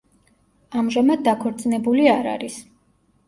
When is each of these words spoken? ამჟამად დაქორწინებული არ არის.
ამჟამად 0.79 1.21
დაქორწინებული 1.27 2.09
არ 2.13 2.31
არის. 2.35 2.57